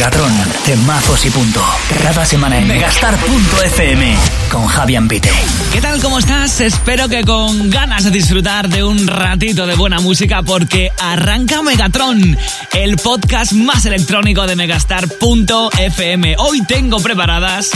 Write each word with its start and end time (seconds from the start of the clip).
Megatron, 0.00 0.32
temazos 0.64 1.26
y 1.26 1.30
punto. 1.30 1.62
Cada 2.02 2.24
semana 2.24 2.56
en 2.56 2.66
megastar.fm 2.66 4.16
con 4.50 4.66
Javier 4.66 5.06
Pite. 5.06 5.30
¿Qué 5.74 5.82
tal? 5.82 6.00
¿Cómo 6.00 6.18
estás? 6.18 6.62
Espero 6.62 7.06
que 7.06 7.22
con 7.22 7.68
ganas 7.68 8.04
de 8.04 8.10
disfrutar 8.10 8.70
de 8.70 8.82
un 8.82 9.06
ratito 9.06 9.66
de 9.66 9.74
buena 9.74 10.00
música 10.00 10.42
porque 10.42 10.90
arranca 10.98 11.60
Megatron, 11.60 12.38
el 12.72 12.96
podcast 12.96 13.52
más 13.52 13.84
electrónico 13.84 14.46
de 14.46 14.56
megastar.fm. 14.56 16.36
Hoy 16.38 16.62
tengo 16.62 17.00
preparadas 17.00 17.70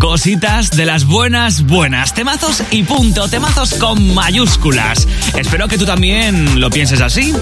cositas 0.00 0.70
de 0.70 0.86
las 0.86 1.04
buenas, 1.04 1.66
buenas. 1.66 2.14
Temazos 2.14 2.62
y 2.70 2.82
punto, 2.82 3.28
temazos 3.28 3.74
con 3.74 4.14
mayúsculas. 4.14 5.06
Espero 5.36 5.68
que 5.68 5.78
tú 5.78 5.84
también 5.84 6.60
lo 6.60 6.70
pienses 6.70 7.00
así. 7.00 7.34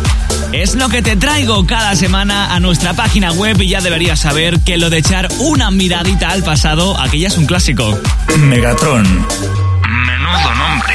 Es 0.52 0.74
lo 0.74 0.88
que 0.88 1.02
te 1.02 1.16
traigo 1.16 1.66
cada 1.66 1.94
semana 1.96 2.54
a 2.54 2.60
nuestra 2.60 2.94
página 2.94 3.32
web 3.32 3.60
y 3.60 3.68
ya 3.68 3.80
deberías 3.80 4.20
saber 4.20 4.60
que 4.60 4.78
lo 4.78 4.90
de 4.90 4.98
echar 4.98 5.28
una 5.38 5.70
miradita 5.70 6.30
al 6.30 6.42
pasado, 6.42 6.98
aquella 7.00 7.28
es 7.28 7.36
un 7.36 7.46
clásico. 7.46 7.98
Megatron. 8.38 9.04
Menudo 9.04 10.54
nombre. 10.54 10.94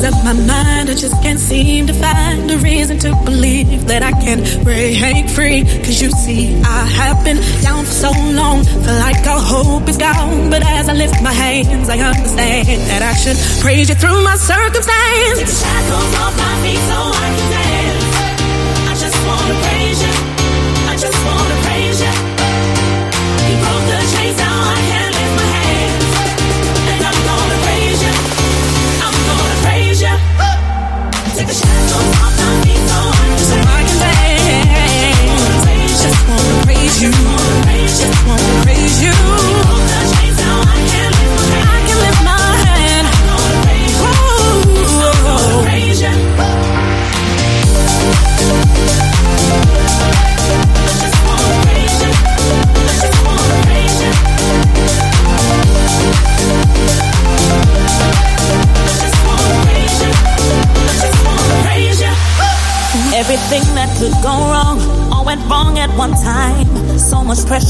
Of 0.00 0.24
my 0.24 0.32
mind, 0.32 0.88
I 0.88 0.94
just 0.94 1.22
can't 1.22 1.38
seem 1.38 1.86
to 1.86 1.92
find 1.92 2.50
a 2.50 2.56
reason 2.56 2.98
to 3.00 3.14
believe 3.22 3.86
that 3.86 4.02
I 4.02 4.12
can 4.12 4.38
break 4.64 5.28
free. 5.28 5.62
Cause 5.84 6.00
you 6.00 6.10
see, 6.10 6.56
I 6.62 6.86
have 6.86 7.22
been 7.22 7.36
down 7.60 7.84
for 7.84 7.92
so 7.92 8.10
long, 8.32 8.64
feel 8.64 8.96
like 8.96 9.26
all 9.26 9.38
hope 9.38 9.86
is 9.90 9.98
gone. 9.98 10.48
But 10.48 10.62
as 10.62 10.88
I 10.88 10.94
lift 10.94 11.22
my 11.22 11.34
hands, 11.34 11.90
I 11.90 11.98
understand 11.98 12.80
that 12.88 13.02
I 13.02 13.12
should 13.12 13.36
praise 13.60 13.90
you 13.90 13.94
through 13.94 14.24
my 14.24 14.36
circumstance. 14.36 15.38
Take 15.38 15.46
the 15.46 15.60
shackles 15.68 16.14
off 16.16 16.34
my 16.34 16.54
feet 16.62 16.80
so 16.88 16.96
I 16.96 17.36
can 17.36 17.59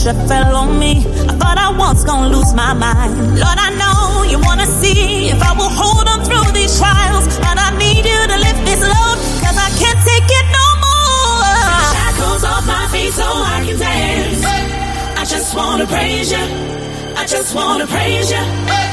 pressure 0.03 0.29
fell 0.29 0.57
on 0.57 0.79
me. 0.79 0.99
I 1.29 1.35
thought 1.41 1.59
I 1.59 1.71
was 1.77 2.05
gonna 2.05 2.35
lose 2.35 2.53
my 2.55 2.73
mind. 2.73 3.13
Lord, 3.39 3.59
I 3.59 3.71
know 3.81 4.25
you 4.31 4.39
wanna 4.41 4.67
see 4.67 5.29
if 5.29 5.43
I 5.43 5.53
will 5.53 5.69
hold 5.69 6.09
on 6.09 6.25
through 6.25 6.53
these 6.53 6.79
trials. 6.79 7.27
But 7.39 7.57
I 7.59 7.77
need 7.77 8.05
you 8.05 8.21
to 8.33 8.37
lift 8.47 8.63
this 8.65 8.81
load, 8.81 9.19
cause 9.45 9.59
I 9.67 9.71
can't 9.81 10.01
take 10.11 10.29
it 10.41 10.47
no 10.59 10.67
more. 10.87 11.45
Shackles 11.95 12.45
off 12.45 12.67
my 12.67 12.87
feet 12.93 13.13
so 13.13 13.27
I 13.27 13.59
can 13.67 13.79
dance. 13.79 14.45
I 15.21 15.25
just 15.25 15.55
wanna 15.55 15.87
praise 15.87 16.31
you. 16.33 16.45
I 17.17 17.27
just 17.27 17.55
wanna 17.55 17.87
praise 17.87 18.31
you. 18.31 18.39
You 18.39 18.90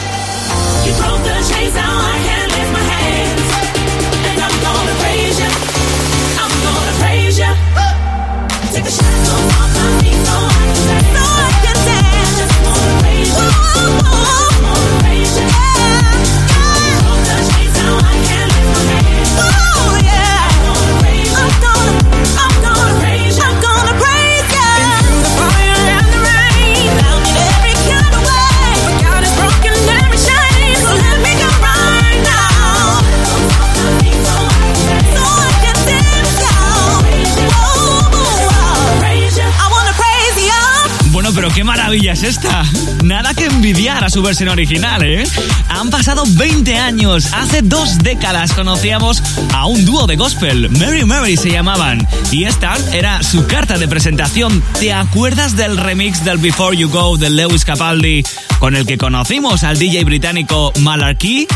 es 42.17 42.23
esta. 42.23 42.63
Nada 43.03 43.33
que 43.35 43.45
envidiar 43.45 44.03
a 44.03 44.09
su 44.09 44.23
versión 44.23 44.50
original, 44.50 45.03
¿eh? 45.03 45.23
Han 45.69 45.91
pasado 45.91 46.23
20 46.25 46.75
años. 46.75 47.31
Hace 47.31 47.61
dos 47.61 48.00
décadas 48.00 48.53
conocíamos 48.53 49.22
a 49.53 49.67
un 49.67 49.85
dúo 49.85 50.07
de 50.07 50.16
gospel. 50.16 50.69
Mary 50.72 51.05
Mary 51.05 51.38
se 51.38 51.51
llamaban. 51.51 52.07
Y 52.31 52.45
esta 52.45 52.75
era 52.91 53.22
su 53.22 53.45
carta 53.45 53.78
de 53.78 53.88
presentación. 53.88 54.63
¿Te 54.79 54.94
acuerdas 54.94 55.55
del 55.55 55.78
remix 55.78 56.23
del 56.23 56.39
Before 56.39 56.75
You 56.75 56.89
Go 56.89 57.17
de 57.17 57.29
Lewis 57.29 57.66
Capaldi 57.66 58.23
con 58.57 58.75
el 58.75 58.88
que 58.88 58.97
conocimos 58.97 59.63
al 59.63 59.78
DJ 59.78 60.03
británico 60.03 60.73
Malarkey? 60.79 61.47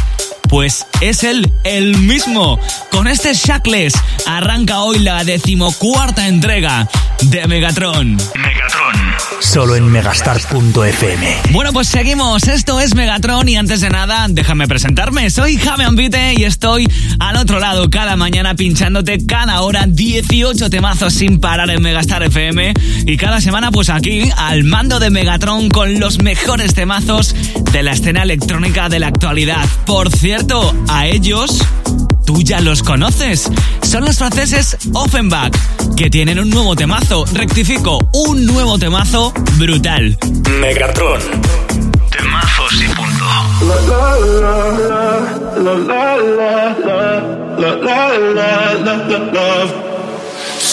Pues 0.47 0.85
es 0.99 1.23
él, 1.23 1.51
el 1.63 1.97
mismo. 1.97 2.59
Con 2.91 3.07
este 3.07 3.33
Shackless 3.33 3.93
arranca 4.27 4.81
hoy 4.81 4.99
la 4.99 5.23
decimocuarta 5.23 6.27
entrega 6.27 6.87
de 7.21 7.47
Megatron. 7.47 8.17
Megatron. 8.35 9.00
Solo 9.41 9.75
en 9.75 9.85
megastar.fm. 9.85 11.41
Bueno, 11.51 11.73
pues 11.73 11.87
seguimos. 11.87 12.47
Esto 12.47 12.79
es 12.79 12.93
Megatron 12.95 13.49
y 13.49 13.57
antes 13.57 13.81
de 13.81 13.89
nada, 13.89 14.27
déjame 14.29 14.67
presentarme. 14.67 15.29
Soy 15.31 15.57
Javi 15.57 15.83
Ambite 15.83 16.35
y 16.37 16.43
estoy 16.43 16.87
al 17.19 17.37
otro 17.37 17.59
lado 17.59 17.89
cada 17.89 18.15
mañana 18.15 18.55
pinchándote 18.55 19.25
cada 19.25 19.61
hora 19.61 19.85
18 19.87 20.69
temazos 20.69 21.13
sin 21.13 21.39
parar 21.39 21.71
en 21.71 21.81
Megastar 21.81 22.21
FM 22.23 22.73
y 23.07 23.17
cada 23.17 23.41
semana 23.41 23.71
pues 23.71 23.89
aquí 23.89 24.29
al 24.37 24.63
mando 24.63 24.99
de 24.99 25.09
Megatron 25.09 25.69
con 25.69 25.99
los 25.99 26.21
mejores 26.21 26.75
temazos 26.75 27.35
de 27.71 27.83
la 27.83 27.93
escena 27.93 28.21
electrónica 28.21 28.89
de 28.89 28.99
la 28.99 29.07
actualidad. 29.07 29.67
Por 29.85 30.11
cierto, 30.11 30.73
a 30.87 31.07
ellos 31.07 31.65
tú 32.25 32.41
ya 32.41 32.59
los 32.61 32.83
conoces. 32.83 33.49
Son 33.81 34.05
los 34.05 34.17
franceses 34.17 34.77
Offenbach, 34.93 35.53
que 35.95 36.09
tienen 36.09 36.39
un 36.39 36.49
nuevo 36.49 36.75
temazo. 36.75 37.25
Rectifico, 37.33 37.99
un 38.13 38.45
nuevo 38.45 38.77
temazo 38.77 39.33
brutal. 39.57 40.17
Megatron. 40.59 41.21
Temazos 42.11 42.81
y 42.81 42.87
punto. 42.89 43.25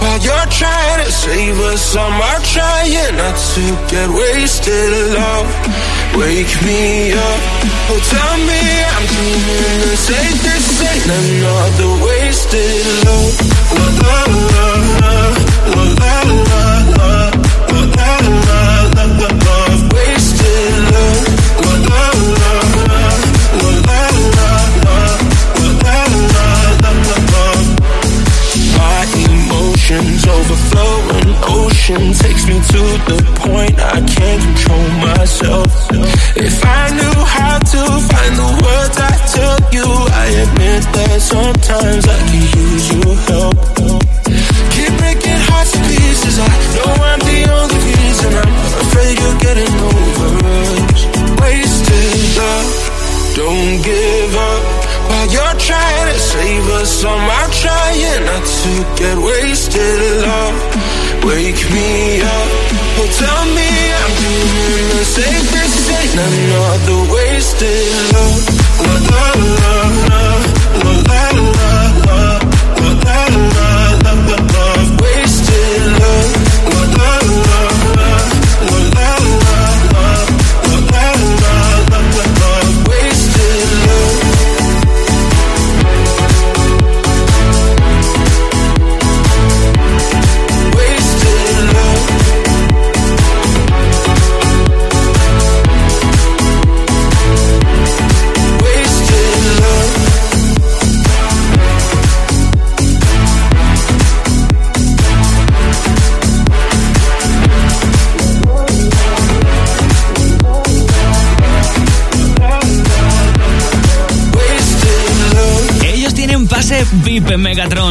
While 0.00 0.20
you're 0.26 0.50
trying 0.50 1.04
to 1.04 1.12
save 1.12 1.58
us, 1.60 1.96
I'm 1.96 2.20
trying 2.42 3.16
not 3.16 3.36
to 3.36 3.64
get 3.92 4.08
wasted. 4.08 4.90
Love, 5.12 5.48
wake 6.16 6.54
me 6.64 7.12
up. 7.12 7.40
Oh, 7.92 8.00
tell 8.08 8.36
me 8.48 8.62
I'm 8.94 9.04
dreaming 9.12 9.80
and 9.88 9.98
say 9.98 10.24
this 10.44 10.66
ain't 10.90 11.06
another 11.20 11.92
wasted 12.04 12.80
love. 13.04 13.36
La 13.76 13.86
la 14.00 14.18
la 14.56 14.68
la 15.00 15.14
la 15.68 15.84
la 16.00 16.22
la 16.48 16.79
overflowing. 30.36 31.28
Ocean 31.60 32.12
takes 32.14 32.46
me 32.46 32.56
to 32.74 32.82
the 33.10 33.18
point 33.42 33.76
I 33.78 33.98
can't 34.14 34.42
control 34.46 34.86
myself. 35.06 35.70
If 36.36 36.56
I 36.64 36.82
knew 36.98 37.16
how 37.36 37.58
to 37.58 37.82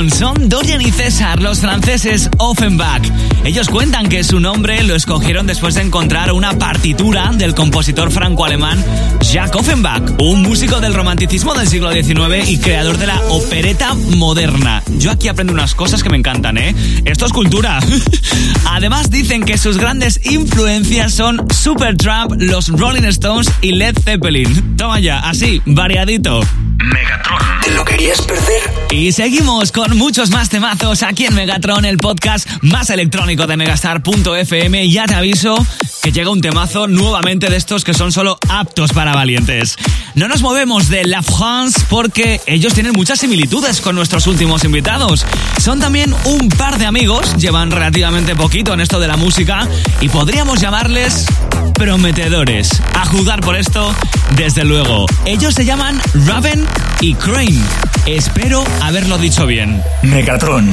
Son 0.07 0.47
Dorian 0.47 0.81
y 0.81 0.91
César, 0.91 1.41
los 1.41 1.59
franceses 1.59 2.29
Offenbach. 2.37 3.01
Ellos 3.43 3.67
cuentan 3.67 4.07
que 4.07 4.23
su 4.23 4.39
nombre 4.39 4.81
lo 4.83 4.95
escogieron 4.95 5.45
después 5.45 5.75
de 5.75 5.81
encontrar 5.81 6.31
una 6.31 6.57
partitura 6.57 7.31
del 7.33 7.53
compositor 7.53 8.09
franco-alemán 8.09 8.81
Jacques 9.19 9.59
Offenbach, 9.59 10.01
un 10.19 10.41
músico 10.41 10.79
del 10.79 10.93
romanticismo 10.93 11.53
del 11.53 11.67
siglo 11.67 11.91
XIX 11.91 12.49
y 12.49 12.57
creador 12.59 12.97
de 12.97 13.07
la 13.07 13.19
opereta 13.27 13.93
moderna. 13.93 14.81
Yo 14.99 15.11
aquí 15.11 15.27
aprendo 15.27 15.51
unas 15.51 15.75
cosas 15.75 16.01
que 16.01 16.09
me 16.09 16.17
encantan, 16.17 16.57
¿eh? 16.57 16.73
Esto 17.03 17.25
es 17.25 17.33
cultura. 17.33 17.79
Además 18.65 19.11
dicen 19.11 19.43
que 19.43 19.57
sus 19.57 19.77
grandes 19.77 20.21
influencias 20.25 21.13
son 21.13 21.45
Supertramp, 21.53 22.35
los 22.37 22.69
Rolling 22.69 23.03
Stones 23.03 23.51
y 23.61 23.73
Led 23.73 23.97
Zeppelin. 24.01 24.77
Toma 24.77 25.01
ya, 25.01 25.19
así, 25.19 25.61
variadito. 25.65 26.39
Megatron. 26.83 27.39
¿Te 27.61 27.71
lo 27.71 27.83
querías 27.83 28.21
perder? 28.21 28.61
Y 28.91 29.11
seguimos 29.11 29.71
con 29.71 29.97
muchos 29.97 30.29
más 30.29 30.49
temazos 30.49 31.03
aquí 31.03 31.25
en 31.25 31.35
Megatron, 31.35 31.83
el 31.83 31.97
podcast 31.97 32.47
más 32.61 32.89
electrónico 32.89 33.47
de 33.47 33.57
megastar.fm. 33.57 34.89
Ya 34.89 35.05
te 35.05 35.15
aviso 35.15 35.55
que 36.01 36.11
llega 36.11 36.29
un 36.29 36.41
temazo 36.41 36.87
nuevamente 36.87 37.49
de 37.49 37.57
estos 37.57 37.83
que 37.83 37.93
son 37.93 38.11
solo 38.11 38.37
aptos 38.47 38.93
para 38.93 39.13
valientes. 39.13 39.75
No 40.15 40.27
nos 40.27 40.41
movemos 40.41 40.89
de 40.89 41.05
La 41.05 41.21
France 41.21 41.81
porque 41.89 42.39
ellos 42.45 42.73
tienen 42.73 42.93
muchas 42.93 43.19
similitudes 43.19 43.81
con 43.81 43.95
nuestros 43.95 44.25
últimos 44.27 44.63
invitados. 44.63 45.25
Son 45.61 45.79
también 45.79 46.15
un 46.25 46.49
par 46.49 46.77
de 46.77 46.85
amigos, 46.85 47.35
llevan 47.37 47.71
relativamente 47.71 48.35
poquito 48.35 48.73
en 48.73 48.79
esto 48.79 48.99
de 48.99 49.07
la 49.07 49.17
música 49.17 49.67
y 49.99 50.09
podríamos 50.09 50.61
llamarles 50.61 51.25
prometedores. 51.73 52.69
A 52.93 53.05
juzgar 53.05 53.41
por 53.41 53.55
esto, 53.55 53.93
desde 54.35 54.63
luego. 54.63 55.05
Ellos 55.25 55.53
se 55.53 55.65
llaman 55.65 55.99
Raven 56.25 56.65
y 57.01 57.13
Crane. 57.15 57.61
Espero 58.05 58.63
haberlo 58.81 59.17
dicho 59.17 59.45
bien. 59.45 59.83
Megatron. 60.03 60.67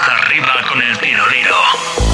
Arriba 0.00 0.54
con 0.68 0.80
el 0.82 0.98
tiroliro. 0.98 1.56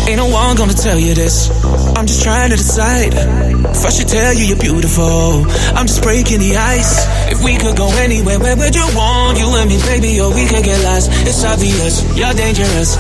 Ain't 0.07 0.17
no 0.17 0.27
one 0.27 0.57
gonna 0.57 0.75
tell 0.75 0.99
you 0.99 1.15
this. 1.15 1.51
I'm 1.97 2.07
just 2.07 2.23
trying 2.23 2.51
to 2.51 2.57
decide. 2.57 3.15
If 3.15 3.85
I 3.85 3.91
should 3.91 4.09
tell 4.09 4.35
you 4.35 4.45
you're 4.47 4.59
beautiful, 4.59 5.47
I'm 5.75 5.87
just 5.87 6.03
breaking 6.03 6.41
the 6.41 6.57
ice. 6.57 7.01
If 7.31 7.43
we 7.43 7.57
could 7.57 7.77
go 7.77 7.89
anywhere, 7.97 8.39
where 8.39 8.57
would 8.57 8.75
you 8.75 8.87
want? 8.95 9.39
You 9.39 9.49
and 9.57 9.69
me, 9.69 9.79
baby, 9.87 10.21
or 10.21 10.29
we 10.35 10.47
could 10.47 10.65
get 10.65 10.83
lost. 10.85 11.11
It's 11.27 11.45
obvious, 11.45 12.05
you're 12.17 12.35
dangerous. 12.35 12.97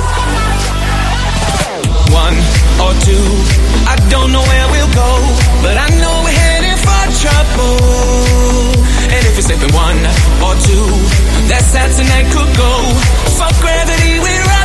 One 2.14 2.37
or 2.81 2.93
two, 3.05 3.26
I 3.87 3.96
don't 4.08 4.32
know 4.32 4.43
where 4.43 4.67
we'll 4.73 4.94
go, 4.94 5.11
but 5.62 5.76
I 5.76 5.88
know 6.00 6.24
trouble. 7.21 7.79
And 9.15 9.23
if 9.29 9.39
it's 9.39 9.47
sleeping 9.47 9.75
one 9.75 10.01
or 10.43 10.55
two, 10.67 10.87
that's 11.47 11.75
how 11.75 11.87
tonight 11.93 12.27
could 12.35 12.53
go. 12.57 12.73
Fuck 13.39 13.55
gravity, 13.61 14.19
we're 14.19 14.51
up 14.61 14.64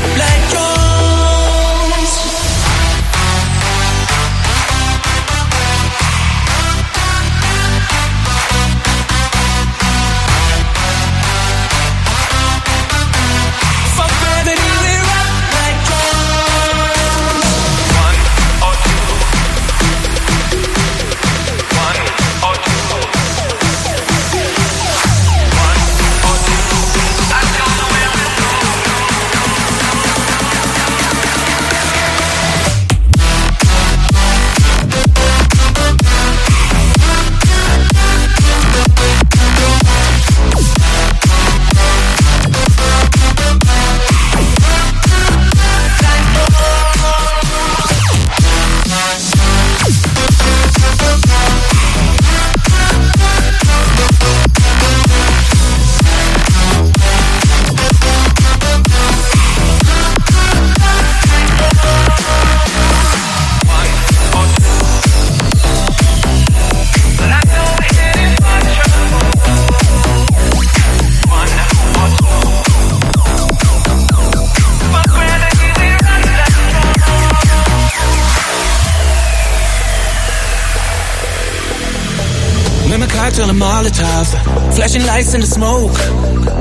Molotov 83.79 84.27
Flashing 84.75 85.05
lights 85.07 85.33
in 85.33 85.39
the 85.39 85.47
smoke 85.47 85.95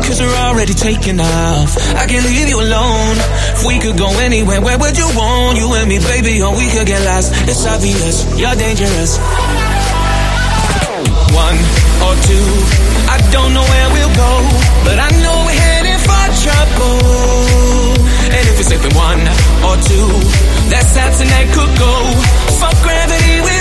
Cause 0.06 0.22
we're 0.22 0.40
already 0.46 0.72
taking 0.72 1.18
off. 1.18 1.74
I 1.98 2.06
can't 2.06 2.24
leave 2.24 2.48
you 2.48 2.60
alone. 2.62 3.16
If 3.58 3.66
we 3.66 3.78
could 3.78 3.98
go 3.98 4.08
anywhere, 4.22 4.60
where 4.62 4.78
would 4.78 4.96
you 4.96 5.08
want? 5.18 5.58
You 5.58 5.68
and 5.74 5.88
me, 5.88 5.98
baby, 5.98 6.40
or 6.40 6.54
we 6.56 6.70
could 6.70 6.86
get 6.86 7.02
lost. 7.04 7.34
It's 7.44 7.66
obvious, 7.66 8.24
you're 8.38 8.54
dangerous. 8.54 9.18
One 11.34 11.58
or 12.06 12.14
two 12.24 12.48
I 13.10 13.18
don't 13.34 13.52
know 13.52 13.66
where 13.66 13.88
we'll 13.92 14.14
go 14.16 14.32
But 14.86 14.96
I 15.02 15.08
know 15.20 15.36
we're 15.44 15.58
heading 15.58 16.00
for 16.00 16.24
trouble. 16.40 17.98
And 18.32 18.42
if 18.48 18.62
it's 18.62 18.68
sleeping 18.70 18.94
one 18.96 19.22
or 19.66 19.76
two 19.90 20.08
That's 20.70 20.94
how 20.94 21.10
tonight 21.18 21.50
could 21.52 21.74
go. 21.82 21.94
Fuck 22.62 22.76
gravity, 22.80 23.57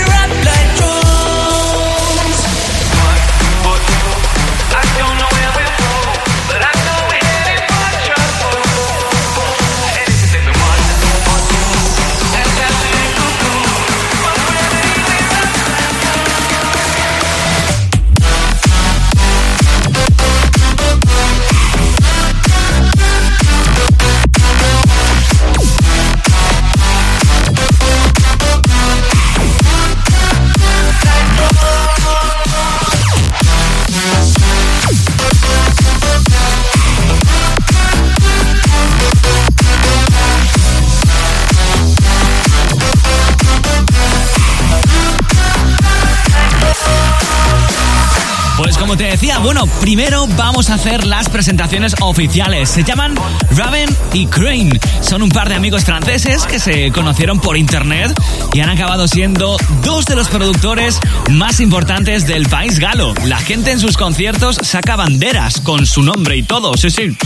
Bueno, 49.42 49.66
primero 49.80 50.26
vamos 50.36 50.68
a 50.68 50.74
hacer 50.74 51.06
las 51.06 51.28
presentaciones 51.28 51.94
oficiales. 52.00 52.68
Se 52.68 52.82
llaman 52.82 53.14
Raven 53.56 53.88
y 54.12 54.26
Crane. 54.26 54.78
Son 55.00 55.22
un 55.22 55.28
par 55.28 55.48
de 55.48 55.54
amigos 55.54 55.84
franceses 55.84 56.44
que 56.44 56.58
se 56.58 56.90
conocieron 56.90 57.40
por 57.40 57.56
internet 57.56 58.12
y 58.52 58.60
han 58.60 58.68
acabado 58.68 59.06
siendo 59.06 59.56
dos 59.82 60.06
de 60.06 60.16
los 60.16 60.28
productores 60.28 60.98
más 61.30 61.60
importantes 61.60 62.26
del 62.26 62.48
país 62.48 62.78
galo. 62.78 63.14
La 63.26 63.38
gente 63.38 63.70
en 63.70 63.80
sus 63.80 63.96
conciertos 63.96 64.58
saca 64.62 64.96
banderas 64.96 65.60
con 65.60 65.86
su 65.86 66.02
nombre 66.02 66.36
y 66.36 66.42
todo, 66.42 66.76
sí, 66.76 66.90
sí. 66.90 67.16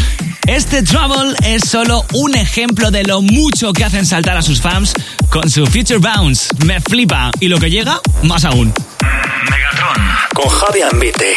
Este 0.46 0.82
Trouble 0.82 1.34
es 1.44 1.68
solo 1.68 2.04
un 2.12 2.36
ejemplo 2.36 2.90
de 2.90 3.04
lo 3.04 3.22
mucho 3.22 3.72
que 3.72 3.84
hacen 3.84 4.04
saltar 4.04 4.36
a 4.36 4.42
sus 4.42 4.60
fans 4.60 4.92
con 5.30 5.48
su 5.48 5.66
Future 5.66 5.98
Bounce. 5.98 6.54
Me 6.66 6.80
flipa. 6.80 7.30
Y 7.40 7.48
lo 7.48 7.58
que 7.58 7.70
llega, 7.70 8.00
más 8.22 8.44
aún. 8.44 8.72
Megatron. 9.50 10.06
Con 10.34 10.48
Javi 10.48 10.82
Ambite. 10.82 11.36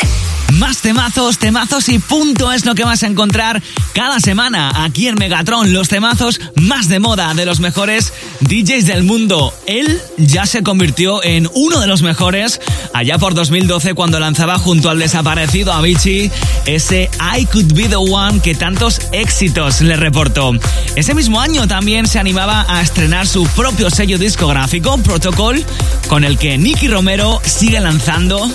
Más 0.60 0.78
temazos, 0.78 1.38
temazos 1.38 1.90
y 1.90 2.00
punto 2.00 2.54
es 2.54 2.66
lo 2.66 2.76
que 2.76 2.86
vas 2.86 3.04
a 3.04 3.08
encontrar 3.08 3.62
cada 3.94 4.22
semana 4.22 4.86
aquí 4.86 5.08
en 5.08 5.16
Megatron. 5.16 5.74
Los 5.74 5.90
temazos 5.90 6.40
más 6.56 6.88
de 6.88 7.00
moda 7.00 7.34
de 7.34 7.46
los 7.46 7.60
mejores 7.60 8.14
DJs 8.40 8.86
del 8.86 9.04
mundo. 9.04 9.54
Él 9.68 10.02
ya 10.18 10.46
se 10.46 10.64
convirtió 10.64 11.22
en 11.24 11.50
uno 11.54 11.82
de 11.82 11.88
los 11.88 12.04
mejores 12.04 12.62
allá 12.94 13.18
por 13.18 13.34
2012 13.34 13.96
cuando 13.96 14.18
lanzaba 14.18 14.58
junto 14.58 14.90
al 14.90 15.00
desaparecido 15.00 15.74
Avicii 15.74 16.32
ese 16.66 17.10
I 17.38 17.46
Could 17.48 17.74
Be 17.74 17.90
the 17.90 17.98
One 17.98 18.40
que 18.40 18.56
tantos 18.56 19.02
éxitos 19.12 19.82
le 19.82 19.98
reportó. 19.98 20.54
Ese 20.96 21.14
mismo 21.14 21.42
año 21.42 21.68
también 21.68 22.08
se 22.08 22.18
animaba 22.20 22.66
a 22.70 22.82
estrenar 22.82 23.28
su 23.28 23.46
propio 23.48 23.90
sello 23.90 24.18
discográfico, 24.18 24.98
Protocol, 25.00 25.62
con 26.08 26.24
el 26.24 26.38
que 26.38 26.58
Nicky 26.58 26.88
Romero 26.88 27.42
sigue 27.44 27.82
lanzando 27.82 28.50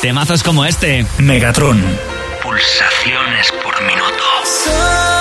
temazos 0.00 0.42
como 0.42 0.64
este. 0.64 1.06
Megatron. 1.18 1.82
Pulsaciones 2.42 3.52
por 3.62 3.82
minuto. 3.82 5.17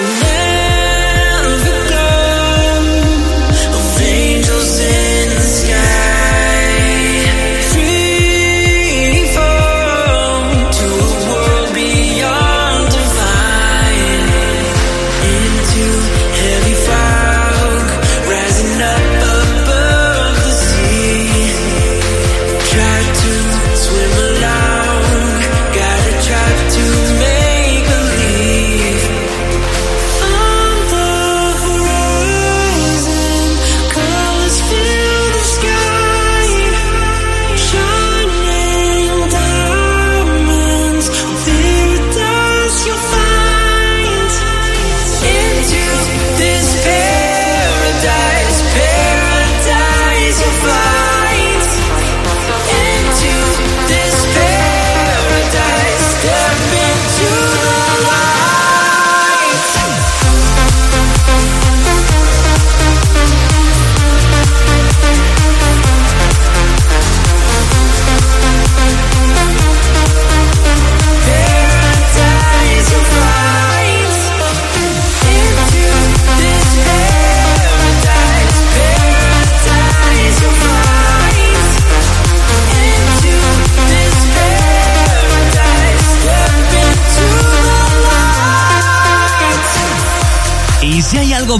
Yeah. 0.00 0.27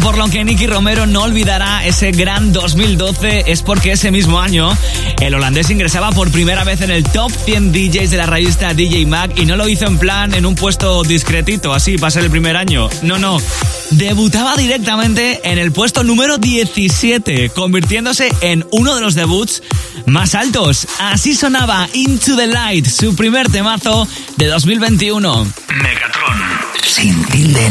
Por 0.02 0.18
lo 0.18 0.28
que 0.28 0.44
Nicky 0.44 0.66
Romero 0.66 1.06
no 1.06 1.22
olvidará 1.22 1.84
ese 1.84 2.10
gran 2.12 2.52
2012 2.52 3.44
es 3.46 3.62
porque 3.62 3.92
ese 3.92 4.10
mismo 4.10 4.40
año 4.40 4.70
el 5.20 5.34
holandés 5.34 5.70
ingresaba 5.70 6.12
por 6.12 6.30
primera 6.30 6.64
vez 6.64 6.82
en 6.82 6.90
el 6.90 7.04
top 7.04 7.32
100 7.32 7.72
DJs 7.72 8.10
de 8.10 8.16
la 8.18 8.26
revista 8.26 8.74
DJ 8.74 9.06
Mag 9.06 9.32
y 9.36 9.46
no 9.46 9.56
lo 9.56 9.68
hizo 9.68 9.86
en 9.86 9.98
plan 9.98 10.34
en 10.34 10.44
un 10.44 10.54
puesto 10.54 11.02
discretito, 11.02 11.72
así 11.72 11.96
para 11.96 12.10
ser 12.10 12.24
el 12.24 12.30
primer 12.30 12.56
año. 12.56 12.88
No, 13.02 13.18
no. 13.18 13.40
Debutaba 13.90 14.56
directamente 14.56 15.40
en 15.42 15.58
el 15.58 15.72
puesto 15.72 16.04
número 16.04 16.38
17, 16.38 17.50
convirtiéndose 17.50 18.30
en 18.42 18.66
uno 18.70 18.94
de 18.94 19.00
los 19.00 19.14
debuts 19.14 19.62
más 20.06 20.34
altos. 20.34 20.86
Así 20.98 21.34
sonaba 21.34 21.88
Into 21.94 22.36
the 22.36 22.46
Light, 22.46 22.86
su 22.86 23.16
primer 23.16 23.48
temazo 23.48 24.06
de 24.36 24.46
2021. 24.46 25.46
Megatron, 25.82 26.38
sin 26.84 27.24
tilde. 27.26 27.70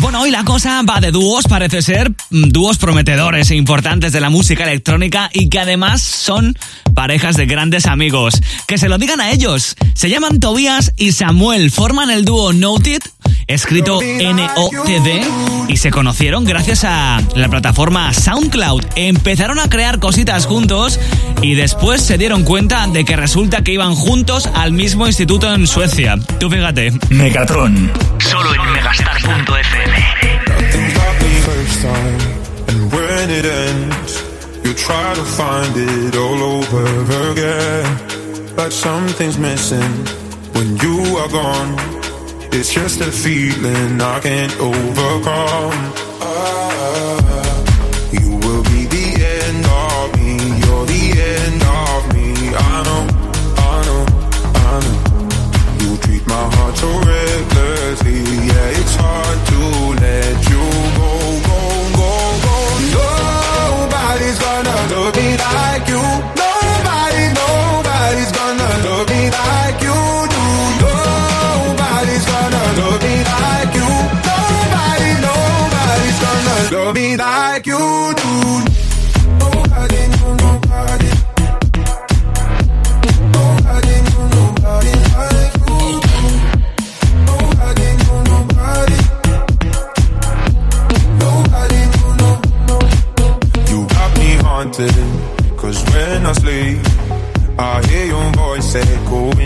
Bueno, 0.00 0.20
hoy 0.20 0.30
la 0.30 0.44
cosa 0.44 0.82
va 0.82 1.00
de 1.00 1.10
dúos, 1.10 1.46
parece 1.48 1.82
ser, 1.82 2.10
mm, 2.10 2.48
dúos 2.48 2.78
prometedores 2.78 3.50
e 3.50 3.56
importantes 3.56 4.12
de 4.12 4.20
la 4.20 4.30
música 4.30 4.64
electrónica 4.64 5.30
y 5.32 5.48
que 5.48 5.60
además 5.60 6.02
son 6.02 6.58
parejas 6.94 7.36
de 7.36 7.46
grandes 7.46 7.86
amigos. 7.86 8.40
Que 8.66 8.78
se 8.78 8.88
lo 8.88 8.98
digan 8.98 9.20
a 9.20 9.30
ellos. 9.30 9.76
Se 9.94 10.10
llaman 10.10 10.40
Tobias 10.40 10.92
y 10.96 11.12
Samuel, 11.12 11.70
forman 11.70 12.10
el 12.10 12.24
dúo 12.24 12.52
Noted 12.52 13.02
escrito 13.46 14.00
N-O-T-D, 14.02 15.22
y 15.68 15.76
se 15.76 15.90
conocieron 15.90 16.44
gracias 16.44 16.84
a 16.84 17.20
la 17.34 17.48
plataforma 17.48 18.12
SoundCloud. 18.12 18.84
Empezaron 18.96 19.58
a 19.58 19.68
crear 19.68 19.98
cositas 19.98 20.46
juntos 20.46 21.00
y 21.42 21.54
después 21.54 22.02
se 22.02 22.18
dieron 22.18 22.44
cuenta 22.44 22.86
de 22.86 23.04
que 23.04 23.16
resulta 23.16 23.62
que 23.62 23.72
iban 23.72 23.94
juntos 23.94 24.48
al 24.54 24.72
mismo 24.72 25.06
instituto 25.06 25.52
en 25.52 25.66
Suecia. 25.66 26.16
Tú 26.38 26.48
fíjate. 26.50 26.92
Megatron, 27.10 27.90
solo 28.18 28.54
en 28.54 28.72
megastar.fm. 28.72 30.26
try 34.76 35.14
to 35.14 35.24
find 35.24 35.74
it 35.76 36.14
all 36.16 36.42
over 36.42 36.84
again. 37.32 37.84
But 38.54 38.72
something's 38.72 39.38
missing 39.38 39.92
when 40.54 40.76
you 40.76 41.16
are 41.16 41.28
gone. 41.28 41.95
It's 42.58 42.72
just 42.72 43.02
a 43.02 43.12
feeling 43.12 44.00
I 44.00 44.18
can't 44.18 44.58
overcome. 44.58 45.76
Ah, 46.22 47.62
you 48.10 48.30
will 48.30 48.62
be 48.62 48.86
the 48.86 49.06
end 49.44 49.66
of 49.84 50.16
me. 50.16 50.36
You're 50.62 50.86
the 50.86 51.02
end 51.36 51.62
of 51.62 52.14
me. 52.14 52.32
I 52.56 52.82
know, 52.86 53.04
I 53.58 53.84
know, 53.86 54.04
I 54.64 54.72
know. 54.84 54.98
You 55.84 55.96
treat 55.98 56.26
my 56.26 56.44
heart 56.56 56.76
so 56.78 57.05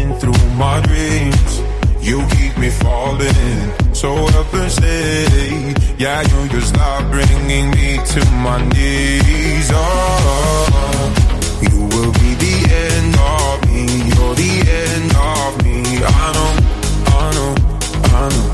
echoing 0.01 0.19
through 0.19 0.51
my 0.57 0.81
dreams. 0.83 1.63
You 2.01 2.27
keep 2.31 2.57
me 2.59 2.71
falling 2.71 3.95
so 3.95 4.15
helplessly. 4.15 5.75
Yeah, 5.99 6.23
you 6.23 6.49
just 6.49 6.69
stop 6.69 7.11
bringing 7.11 7.71
me 7.71 7.99
to 7.99 8.31
my 8.43 8.59
knees. 8.69 9.71
Oh, 9.73 11.13
you 11.63 11.79
will 11.79 12.13
be 12.13 12.35
the 12.35 12.57
end 12.87 13.15
of 13.17 13.67
me. 13.69 13.85
You're 14.11 14.35
the 14.35 14.53
end 14.85 15.13
of 15.17 15.65
me. 15.65 15.83
I 16.03 16.33
know, 16.37 16.53
I 17.07 17.35
know, 17.37 17.55
I 18.17 18.29
know. 18.35 18.49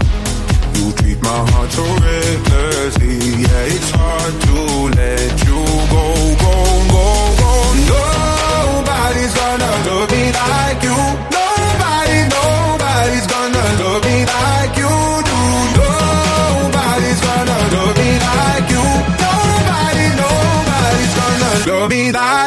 You 0.77 0.93
treat 0.93 1.23
my 1.23 1.51
heart 1.51 1.71
so 1.71 1.85
recklessly. 1.85 3.17
Yeah, 3.43 3.75
it's 3.75 3.91
hard 3.91 4.35
to 4.47 4.57
let 4.99 5.33
you 5.47 5.61
go, 5.95 6.05
go, 6.43 6.55
go, 6.93 7.05
go. 7.41 7.53
Nobody's 7.93 9.35
gonna 9.35 9.71
love 9.87 10.11
me 10.11 10.33
like 10.33 10.83
you. 10.83 11.36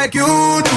Like 0.09 0.15
you 0.15 0.68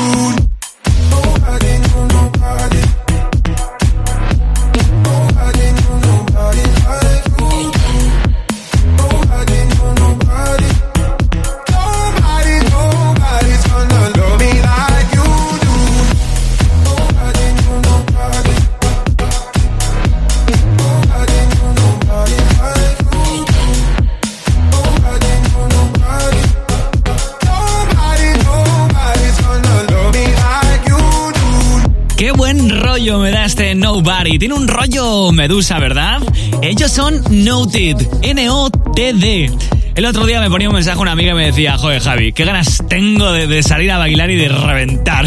Tiene 34.43 34.57
un 34.57 34.67
rollo 34.67 35.31
medusa, 35.31 35.79
¿verdad? 35.79 36.21
Ellos 36.63 36.91
son 36.91 37.23
Noted. 37.31 37.97
N-O-T-D. 38.23 39.53
El 39.95 40.05
otro 40.05 40.27
día 40.27 40.41
me 40.41 40.51
ponía 40.51 40.69
un 40.69 40.75
mensaje 40.75 40.99
una 40.99 41.13
amiga 41.13 41.31
y 41.31 41.35
me 41.37 41.47
decía, 41.47 41.79
joder 41.79 42.03
Javi, 42.03 42.33
qué 42.33 42.45
ganas 42.45 42.83
tengo 42.89 43.31
de, 43.31 43.47
de 43.47 43.63
salir 43.63 43.93
a 43.93 43.99
bailar 43.99 44.33
y 44.33 44.37
de 44.37 44.49
reventar. 44.49 45.27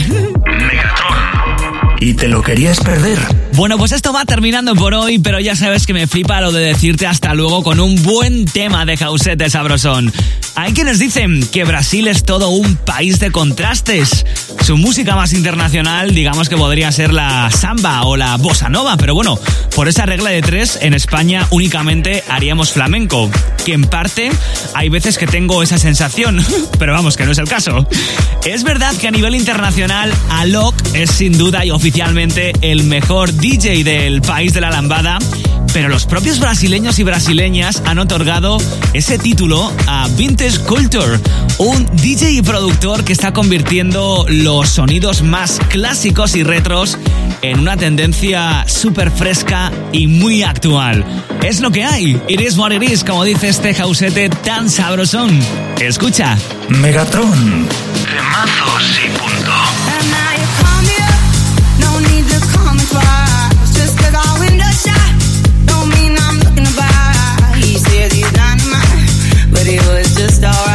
¿Y 2.01 2.13
te 2.15 2.28
lo 2.28 2.41
querías 2.41 2.82
perder? 2.82 3.17
Bueno, 3.54 3.78
pues 3.78 3.93
esto 3.93 4.12
va 4.12 4.25
terminando 4.25 4.75
por 4.75 4.93
hoy, 4.93 5.17
pero 5.19 5.39
ya 5.39 5.56
sabes 5.56 5.88
que 5.88 5.93
me 5.93 6.08
flipa 6.08 6.41
lo 6.41 6.51
de 6.51 6.65
decirte 6.65 7.08
hasta 7.08 7.34
luego 7.34 7.63
con 7.63 7.80
un 7.80 8.04
buen 8.04 8.43
tema 8.43 8.86
de 8.86 8.97
Jausete 8.97 9.49
Sabrosón. 9.49 10.12
Hay 10.56 10.73
quienes 10.73 10.99
dicen 10.99 11.47
que 11.54 11.63
Brasil 11.63 12.08
es 12.10 12.25
todo 12.25 12.49
un 12.49 12.75
país 12.75 13.19
de 13.19 13.32
contrastes. 13.32 14.25
Su 14.65 14.78
música 14.78 15.15
más 15.15 15.32
internacional, 15.34 16.15
digamos 16.15 16.49
que 16.49 16.58
podría 16.58 16.91
ser 16.91 17.13
la 17.13 17.51
samba 17.51 18.01
o 18.01 18.17
la 18.17 18.36
bossa 18.38 18.67
nova, 18.67 18.97
pero 18.97 19.13
bueno, 19.13 19.38
por 19.75 19.88
esa 19.88 20.08
regla 20.08 20.32
de 20.32 20.41
tres, 20.41 20.80
en 20.82 20.95
España 20.95 21.45
únicamente 21.51 22.23
haríamos 22.30 22.71
flamenco. 22.71 23.30
Que 23.63 23.73
en 23.73 23.84
parte 23.84 24.32
hay 24.73 24.89
veces 24.89 25.19
que 25.19 25.28
tengo 25.28 25.62
esa 25.62 25.78
sensación, 25.78 26.43
pero 26.80 26.93
vamos, 26.93 27.15
que 27.15 27.25
no 27.25 27.34
es 27.34 27.38
el 27.38 27.47
caso. 27.47 27.88
Es 28.43 28.63
verdad 28.63 28.95
que 28.95 29.08
a 29.08 29.12
nivel 29.12 29.36
internacional, 29.36 30.12
Alok 30.32 30.73
es 30.95 31.12
sin 31.12 31.38
duda 31.38 31.63
y 31.63 31.69
oficialmente 31.69 32.51
el 32.62 32.86
mejor 32.86 33.34
DJ 33.34 33.84
del 33.84 34.23
país 34.23 34.56
de 34.56 34.62
la 34.62 34.71
lambada, 34.71 35.19
pero 35.76 35.90
los 35.90 36.06
propios 36.06 36.40
brasileños 36.40 37.00
y 37.00 37.04
brasileñas 37.04 37.84
han 37.86 38.00
otorgado 38.00 38.60
ese 38.94 39.20
título 39.20 39.70
a 39.88 40.08
Vintage 40.16 40.60
Culture, 40.60 41.20
un 41.58 41.86
DJ 41.98 42.32
y 42.32 42.42
productor 42.42 43.04
que 43.04 43.12
está 43.12 43.34
convirtiendo 43.34 44.26
los 44.30 44.70
sonidos 44.70 45.22
más 45.22 45.60
clásicos 45.68 46.38
y 46.38 46.44
retros 46.44 46.98
en 47.42 47.60
una 47.60 47.76
tendencia 47.76 48.64
súper 48.70 49.12
fresca 49.12 49.70
y 49.92 50.08
muy 50.08 50.44
actual. 50.44 51.04
Es 51.44 51.60
lo 51.60 51.72
que 51.72 51.84
hay, 51.84 52.22
it 52.30 52.40
is 52.40 52.58
what 52.58 52.72
it 52.72 52.82
is, 52.82 53.04
como 53.04 53.26
dice 53.26 53.50
este 53.50 53.74
jausete 53.74 54.30
tan 54.30 54.70
sabrosón. 54.70 55.38
Escucha. 55.82 56.38
Megatron. 56.70 57.68
Temazos 58.16 59.00
y 59.04 59.25
alright. 70.43 70.75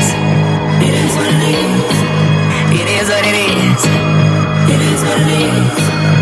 It 5.13 6.20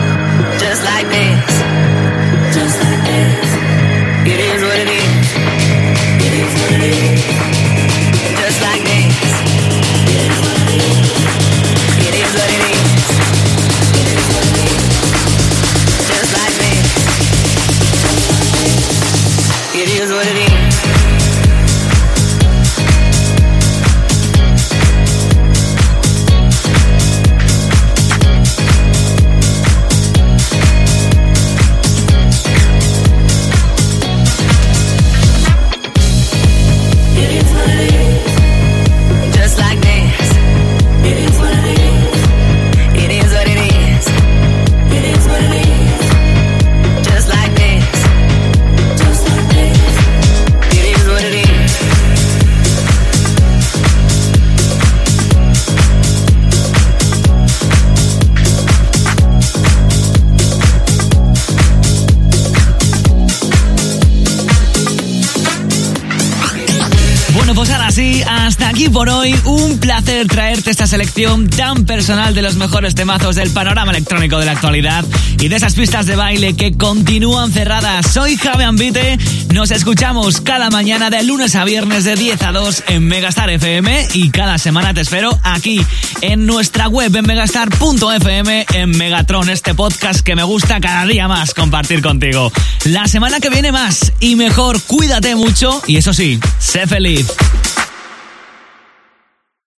aquí 68.70 68.88
por 68.88 69.10
hoy. 69.10 69.36
Un 69.46 69.80
placer 69.80 70.28
traerte 70.28 70.70
esta 70.70 70.86
selección 70.86 71.50
tan 71.50 71.86
personal 71.86 72.36
de 72.36 72.44
los 72.44 72.56
mejores 72.56 72.94
temazos 72.94 73.36
del 73.36 73.50
panorama 73.50 73.92
electrónico 73.92 74.38
de 74.38 74.46
la 74.46 74.52
actualidad 74.52 75.04
y 75.40 75.48
de 75.48 75.56
esas 75.56 75.74
pistas 75.74 76.06
de 76.06 76.16
baile 76.16 76.56
que 76.56 76.78
continúan 76.78 77.52
cerradas. 77.52 78.12
Soy 78.12 78.38
Javi 78.38 78.64
Ambite. 78.64 79.18
Nos 79.54 79.72
escuchamos 79.72 80.42
cada 80.42 80.70
mañana 80.70 81.10
de 81.10 81.24
lunes 81.24 81.56
a 81.56 81.64
viernes 81.64 82.04
de 82.04 82.16
10 82.16 82.42
a 82.44 82.52
2 82.52 82.84
en 82.90 83.08
Megastar 83.08 83.50
FM 83.50 84.08
y 84.14 84.30
cada 84.30 84.60
semana 84.60 84.94
te 84.94 85.02
espero 85.02 85.38
aquí 85.44 85.82
en 86.22 86.46
nuestra 86.46 86.88
web 86.88 87.16
en 87.16 87.26
megastar.fm 87.26 88.66
en 88.74 88.92
Megatron, 88.92 89.50
este 89.50 89.74
podcast 89.74 90.22
que 90.22 90.36
me 90.36 90.44
gusta 90.44 90.80
cada 90.80 91.06
día 91.08 91.28
más 91.28 91.56
compartir 91.56 92.04
contigo. 92.04 92.52
La 92.86 93.08
semana 93.08 93.40
que 93.40 93.50
viene 93.50 93.72
más 93.72 94.14
y 94.20 94.36
mejor, 94.36 94.80
cuídate 94.84 95.36
mucho 95.36 95.82
y 95.88 95.98
eso 95.98 96.14
sí, 96.14 96.40
sé 96.60 96.86
feliz. 96.86 97.26